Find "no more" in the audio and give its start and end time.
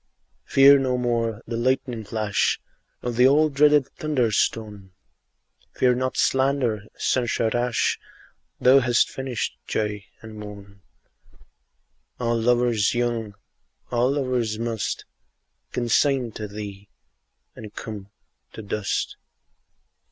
0.79-1.43